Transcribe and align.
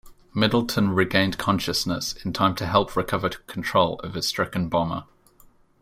Middleton 0.33 0.95
regained 0.95 1.37
consciousness 1.37 2.13
in 2.25 2.33
time 2.33 2.55
to 2.55 2.65
help 2.65 2.95
recover 2.95 3.29
control 3.29 3.99
of 3.99 4.15
his 4.15 4.25
stricken 4.27 4.67
bomber. 4.67 5.03